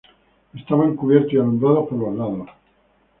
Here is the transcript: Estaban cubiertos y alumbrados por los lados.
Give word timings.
Estaban 0.55 0.95
cubiertos 0.95 1.33
y 1.33 1.37
alumbrados 1.37 1.87
por 1.87 1.99
los 1.99 2.15
lados. 2.17 2.49